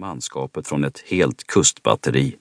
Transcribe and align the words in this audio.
manskapet 0.00 0.68
från 0.68 0.84
ett 0.84 0.98
helt 0.98 1.46
kustbatteri. 1.46 2.36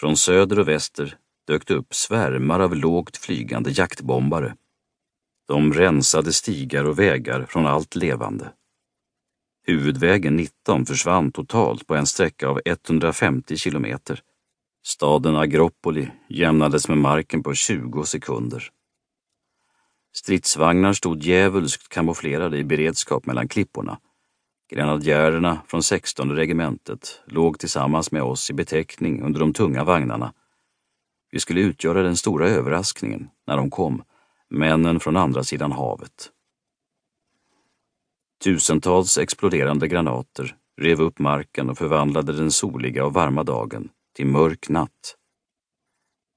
Från 0.00 0.16
söder 0.16 0.58
och 0.58 0.68
väster 0.68 1.16
dök 1.46 1.66
det 1.66 1.74
upp 1.74 1.94
svärmar 1.94 2.60
av 2.60 2.76
lågt 2.76 3.16
flygande 3.16 3.70
jaktbombare. 3.70 4.56
De 5.48 5.72
rensade 5.72 6.32
stigar 6.32 6.84
och 6.84 6.98
vägar 6.98 7.46
från 7.48 7.66
allt 7.66 7.94
levande. 7.94 8.52
Huvudvägen 9.66 10.36
19 10.36 10.86
försvann 10.86 11.32
totalt 11.32 11.86
på 11.86 11.94
en 11.94 12.06
sträcka 12.06 12.48
av 12.48 12.60
150 12.64 13.56
kilometer. 13.56 14.22
Staden 14.84 15.36
Agropoli 15.36 16.10
jämnades 16.28 16.88
med 16.88 16.98
marken 16.98 17.42
på 17.42 17.54
20 17.54 18.04
sekunder. 18.04 18.70
Stridsvagnar 20.12 20.92
stod 20.92 21.22
djävulskt 21.22 21.88
kamouflerade 21.88 22.58
i 22.58 22.64
beredskap 22.64 23.26
mellan 23.26 23.48
klipporna. 23.48 23.98
Grenadjärerna 24.68 25.62
från 25.66 25.82
16 25.82 26.36
regementet 26.36 27.20
låg 27.26 27.58
tillsammans 27.58 28.12
med 28.12 28.22
oss 28.22 28.50
i 28.50 28.54
beteckning 28.54 29.22
under 29.22 29.40
de 29.40 29.52
tunga 29.52 29.84
vagnarna. 29.84 30.32
Vi 31.30 31.40
skulle 31.40 31.60
utgöra 31.60 32.02
den 32.02 32.16
stora 32.16 32.48
överraskningen 32.48 33.28
när 33.46 33.56
de 33.56 33.70
kom, 33.70 34.02
männen 34.50 35.00
från 35.00 35.16
andra 35.16 35.44
sidan 35.44 35.72
havet. 35.72 36.30
Tusentals 38.44 39.18
exploderande 39.18 39.88
granater 39.88 40.56
rev 40.80 41.00
upp 41.00 41.18
marken 41.18 41.70
och 41.70 41.78
förvandlade 41.78 42.32
den 42.32 42.50
soliga 42.50 43.04
och 43.04 43.14
varma 43.14 43.44
dagen 43.44 43.88
till 44.14 44.26
mörk 44.26 44.68
natt. 44.68 45.16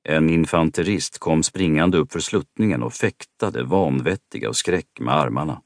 En 0.04 0.30
infanterist 0.30 1.20
kom 1.20 1.44
springande 1.44 1.98
upp 1.98 2.12
för 2.12 2.20
sluttningen 2.20 2.84
och 2.84 2.94
fäktade 2.94 3.64
vanvettiga 3.64 4.50
och 4.50 4.56
skräck 4.56 5.00
med 5.00 5.16
armarna. 5.16 5.62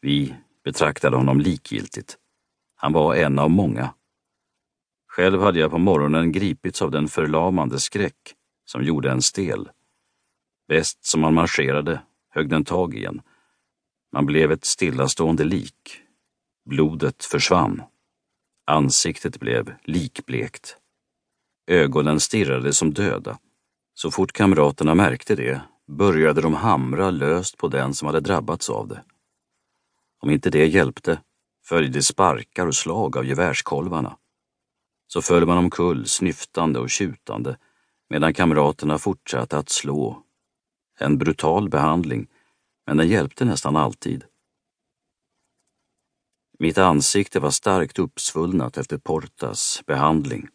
Vi 0.00 0.34
betraktade 0.70 1.16
honom 1.16 1.40
likgiltigt. 1.40 2.16
Han 2.76 2.92
var 2.92 3.14
en 3.14 3.38
av 3.38 3.50
många. 3.50 3.94
Själv 5.08 5.42
hade 5.42 5.58
jag 5.58 5.70
på 5.70 5.78
morgonen 5.78 6.32
gripits 6.32 6.82
av 6.82 6.90
den 6.90 7.08
förlamande 7.08 7.80
skräck 7.80 8.34
som 8.64 8.82
gjorde 8.84 9.10
en 9.10 9.22
stel. 9.22 9.68
Bäst 10.68 11.04
som 11.04 11.20
man 11.20 11.34
marscherade 11.34 12.02
högg 12.28 12.50
den 12.50 12.64
tag 12.64 12.94
igen. 12.94 13.22
Man 14.12 14.26
blev 14.26 14.52
ett 14.52 14.64
stillastående 14.64 15.44
lik. 15.44 16.00
Blodet 16.64 17.24
försvann. 17.24 17.82
Ansiktet 18.66 19.40
blev 19.40 19.74
likblekt. 19.84 20.76
Ögonen 21.66 22.20
stirrade 22.20 22.72
som 22.72 22.94
döda. 22.94 23.38
Så 23.94 24.10
fort 24.10 24.32
kamraterna 24.32 24.94
märkte 24.94 25.34
det 25.34 25.60
började 25.86 26.40
de 26.40 26.54
hamra 26.54 27.10
löst 27.10 27.56
på 27.56 27.68
den 27.68 27.94
som 27.94 28.06
hade 28.06 28.20
drabbats 28.20 28.70
av 28.70 28.88
det. 28.88 29.02
Om 30.20 30.30
inte 30.30 30.50
det 30.50 30.66
hjälpte 30.66 31.20
följde 31.64 32.02
sparkar 32.02 32.66
och 32.66 32.74
slag 32.74 33.16
av 33.16 33.26
gevärskolvarna. 33.26 34.16
Så 35.06 35.22
föll 35.22 35.46
man 35.46 35.58
omkull 35.58 36.06
snyftande 36.06 36.78
och 36.78 36.90
tjutande 36.90 37.56
medan 38.10 38.34
kamraterna 38.34 38.98
fortsatte 38.98 39.58
att 39.58 39.68
slå. 39.68 40.22
En 40.98 41.18
brutal 41.18 41.68
behandling, 41.68 42.26
men 42.86 42.96
den 42.96 43.08
hjälpte 43.08 43.44
nästan 43.44 43.76
alltid. 43.76 44.24
Mitt 46.58 46.78
ansikte 46.78 47.40
var 47.40 47.50
starkt 47.50 47.98
uppsvullnat 47.98 48.76
efter 48.76 48.98
Portas 48.98 49.82
behandling. 49.86 50.48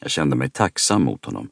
Jag 0.00 0.10
kände 0.10 0.36
mig 0.36 0.50
tacksam 0.50 1.04
mot 1.04 1.24
honom. 1.24 1.50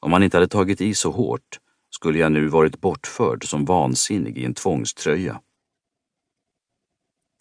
Om 0.00 0.12
han 0.12 0.22
inte 0.22 0.36
hade 0.36 0.48
tagit 0.48 0.80
i 0.80 0.94
så 0.94 1.10
hårt 1.10 1.60
skulle 1.90 2.18
jag 2.18 2.32
nu 2.32 2.48
varit 2.48 2.80
bortförd 2.80 3.44
som 3.44 3.64
vansinnig 3.64 4.38
i 4.38 4.44
en 4.44 4.54
tvångströja. 4.54 5.40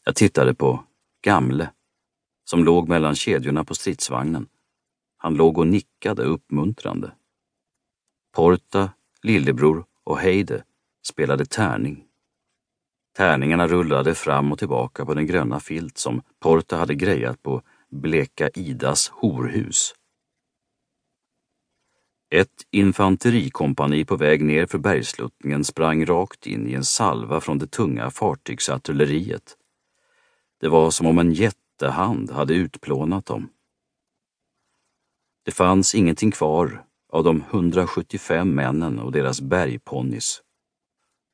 Jag 0.09 0.15
tittade 0.15 0.53
på 0.55 0.83
Gamle, 1.21 1.71
som 2.49 2.63
låg 2.63 2.89
mellan 2.89 3.15
kedjorna 3.15 3.63
på 3.63 3.75
stridsvagnen. 3.75 4.47
Han 5.17 5.33
låg 5.33 5.57
och 5.57 5.67
nickade 5.67 6.23
uppmuntrande. 6.23 7.11
Porta, 8.35 8.91
lillebror 9.23 9.85
och 10.03 10.17
Heide 10.17 10.63
spelade 11.07 11.45
tärning. 11.45 12.05
Tärningarna 13.17 13.67
rullade 13.67 14.15
fram 14.15 14.51
och 14.51 14.59
tillbaka 14.59 15.05
på 15.05 15.13
den 15.13 15.27
gröna 15.27 15.59
filt 15.59 15.97
som 15.97 16.21
Porta 16.39 16.77
hade 16.77 16.95
grejat 16.95 17.43
på 17.43 17.61
Bleka 17.89 18.49
Idas 18.49 19.09
horhus. 19.09 19.95
Ett 22.29 22.65
infanterikompani 22.71 24.05
på 24.05 24.15
väg 24.15 24.43
ner 24.43 24.65
för 24.65 24.77
bergsluttningen 24.77 25.63
sprang 25.63 26.05
rakt 26.05 26.47
in 26.47 26.67
i 26.67 26.73
en 26.73 26.85
salva 26.85 27.41
från 27.41 27.57
det 27.57 27.67
tunga 27.67 28.11
fartygsartilleriet. 28.11 29.55
Det 30.59 30.67
var 30.67 30.91
som 30.91 31.07
om 31.07 31.19
en 31.19 31.33
jättehand 31.33 32.31
hade 32.31 32.53
utplånat 32.53 33.25
dem. 33.25 33.49
Det 35.45 35.51
fanns 35.51 35.95
ingenting 35.95 36.31
kvar 36.31 36.85
av 37.11 37.23
de 37.23 37.43
175 37.49 38.55
männen 38.55 38.99
och 38.99 39.11
deras 39.11 39.41
bergponnys. 39.41 40.41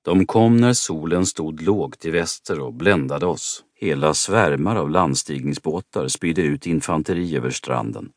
De 0.01 0.25
kom 0.25 0.57
när 0.57 0.73
solen 0.73 1.25
stod 1.25 1.61
lågt 1.61 2.05
i 2.05 2.09
väster 2.09 2.59
och 2.59 2.73
bländade 2.73 3.25
oss. 3.25 3.63
Hela 3.75 4.13
svärmar 4.13 4.75
av 4.75 4.89
landstigningsbåtar 4.89 6.07
spydde 6.07 6.41
ut 6.41 6.67
infanteri 6.67 7.37
över 7.37 7.49
stranden. 7.49 8.11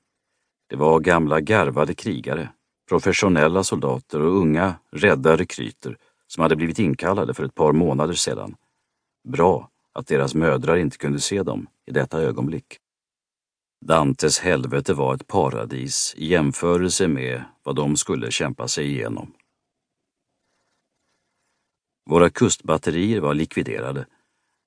Det 0.68 0.76
var 0.76 1.00
gamla 1.00 1.41
garvade 1.41 1.94
krigare, 1.94 2.48
professionella 2.88 3.64
soldater 3.64 4.20
och 4.20 4.36
unga, 4.36 4.74
rädda 4.92 5.36
rekryter 5.36 5.97
som 6.26 6.42
hade 6.42 6.56
blivit 6.56 6.78
inkallade 6.78 7.34
för 7.34 7.44
ett 7.44 7.54
par 7.54 7.72
månader 7.72 8.14
sedan. 8.14 8.56
Bra 9.28 9.70
att 9.98 10.06
deras 10.06 10.34
mödrar 10.34 10.76
inte 10.76 10.98
kunde 10.98 11.20
se 11.20 11.42
dem 11.42 11.66
i 11.86 11.91
detta 11.91 12.22
ögonblick. 12.22 12.76
Dantes 13.86 14.38
helvete 14.38 14.94
var 14.94 15.14
ett 15.14 15.26
paradis 15.26 16.14
i 16.16 16.26
jämförelse 16.26 17.09
med 17.09 17.44
vad 17.62 17.76
de 17.76 17.97
skulle 17.97 18.31
kämpa 18.31 18.69
sig 18.69 18.86
igenom. 18.86 19.34
Våra 22.10 22.31
kustbatterier 22.31 23.20
var 23.20 23.34
likviderade, 23.34 24.06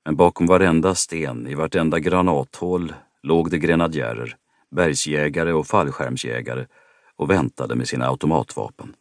men 0.06 0.16
bakom 0.16 0.48
varenda 0.48 0.96
sten, 0.96 1.48
i 1.48 1.56
vartenda 1.56 2.00
granathål 2.00 2.94
låg 3.24 3.52
det 3.52 3.60
grenadjärer, 3.60 4.38
bergsjägare 4.72 5.54
och 5.54 5.68
fallskärmsjägare 5.68 6.66
och 7.16 7.30
väntade 7.30 7.76
med 7.76 7.88
sina 7.88 8.08
automatvapen. 8.08 8.96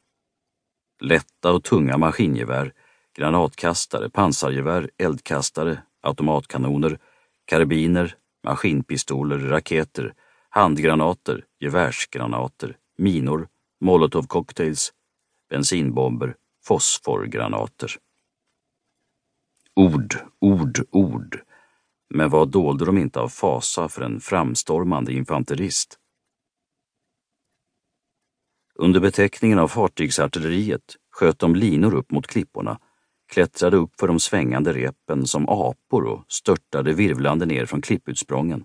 Lätta 1.01 1.53
och 1.53 1.65
tunga 1.65 1.99
maskingevär, 1.99 2.73
granatkastare, 3.17 4.11
pansargevär, 4.11 4.91
eldkastare, 4.99 5.83
automatkanoner, 6.01 6.99
karbiner, 7.45 8.15
maskinpistoler, 8.45 9.39
raketer, 9.39 10.15
handgranater, 10.49 11.45
gevärsgranater, 11.61 12.77
minor, 12.99 13.49
molotovcocktails, 13.81 14.93
bensinbomber, 15.51 16.37
fosforgranater. 16.65 17.91
Ord, 19.75 20.15
ord, 20.39 20.81
ord. 20.91 21.41
Men 22.15 22.31
vad 22.31 22.49
dolde 22.49 22.85
de 22.85 22.99
inte 22.99 23.21
av 23.21 23.29
fasa 23.29 23.89
för 23.89 24.03
en 24.03 24.21
framstormande 24.21 25.13
infanterist? 25.13 25.99
Under 28.75 29.01
beteckningen 29.01 29.59
av 29.59 29.69
fartygsartilleriet 29.69 30.97
sköt 31.11 31.39
de 31.39 31.55
linor 31.55 31.95
upp 31.95 32.11
mot 32.11 32.27
klipporna, 32.27 32.79
klättrade 33.31 33.77
upp 33.77 34.01
för 34.01 34.07
de 34.07 34.21
svängande 34.21 34.73
repen 34.73 35.27
som 35.27 35.49
apor 35.49 36.05
och 36.05 36.25
störtade 36.29 36.93
virvlande 36.93 37.47
ner 37.47 37.67
från 37.67 37.83
klipputsprången. 37.83 38.65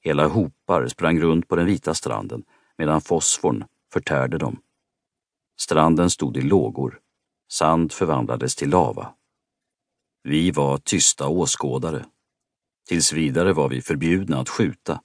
Hela 0.00 0.26
hopar 0.26 0.88
sprang 0.88 1.20
runt 1.20 1.48
på 1.48 1.56
den 1.56 1.66
vita 1.66 1.94
stranden 1.94 2.44
medan 2.78 3.00
fosforn 3.00 3.64
förtärde 3.92 4.38
dem. 4.38 4.60
Stranden 5.60 6.10
stod 6.10 6.36
i 6.36 6.42
lågor. 6.42 6.98
Sand 7.50 7.92
förvandlades 7.92 8.56
till 8.56 8.70
lava. 8.70 9.14
Vi 10.22 10.50
var 10.50 10.78
tysta 10.78 11.28
åskådare. 11.28 12.04
Tills 12.88 13.12
vidare 13.12 13.52
var 13.52 13.68
vi 13.68 13.82
förbjudna 13.82 14.40
att 14.40 14.48
skjuta. 14.48 15.00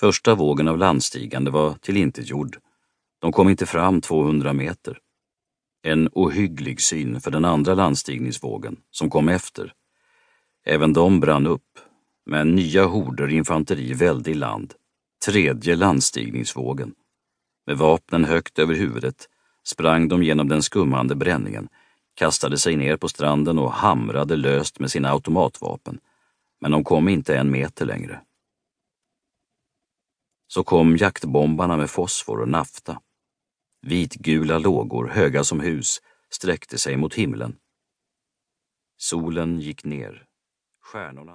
Första 0.00 0.34
vågen 0.34 0.68
av 0.68 0.78
landstigande 0.78 1.50
var 1.50 1.74
tillintetgjord. 1.74 2.58
De 3.18 3.32
kom 3.32 3.48
inte 3.48 3.66
fram 3.66 4.00
200 4.00 4.52
meter. 4.52 4.98
En 5.88 6.08
ohygglig 6.12 6.80
syn 6.80 7.20
för 7.20 7.30
den 7.30 7.44
andra 7.44 7.74
landstigningsvågen, 7.74 8.76
som 8.90 9.10
kom 9.10 9.28
efter. 9.28 9.72
Även 10.64 10.92
de 10.92 11.20
brann 11.20 11.46
upp, 11.46 11.78
men 12.30 12.54
nya 12.54 12.84
horder 12.84 13.28
infanteri 13.28 13.92
välde 13.92 14.30
i 14.30 14.34
land. 14.34 14.74
Tredje 15.26 15.76
landstigningsvågen. 15.76 16.94
Med 17.66 17.78
vapnen 17.78 18.24
högt 18.24 18.58
över 18.58 18.74
huvudet 18.74 19.28
sprang 19.66 20.08
de 20.08 20.22
genom 20.22 20.48
den 20.48 20.62
skummande 20.62 21.14
bränningen, 21.14 21.68
kastade 22.14 22.58
sig 22.58 22.76
ner 22.76 22.96
på 22.96 23.08
stranden 23.08 23.58
och 23.58 23.72
hamrade 23.72 24.36
löst 24.36 24.80
med 24.80 24.90
sina 24.90 25.10
automatvapen. 25.10 25.98
Men 26.60 26.70
de 26.70 26.84
kom 26.84 27.08
inte 27.08 27.36
en 27.36 27.50
meter 27.50 27.86
längre. 27.86 28.20
Så 30.48 30.64
kom 30.64 30.96
jaktbombarna 30.96 31.76
med 31.76 31.90
fosfor 31.90 32.40
och 32.40 32.48
nafta. 32.48 33.00
Vitgula 33.88 34.58
lågor, 34.58 35.08
höga 35.08 35.44
som 35.44 35.60
hus, 35.60 36.02
sträckte 36.30 36.78
sig 36.78 36.96
mot 36.96 37.14
himlen. 37.14 37.56
Solen 38.96 39.60
gick 39.60 39.84
ner. 39.84 40.24
Stjärnorna 40.82 41.32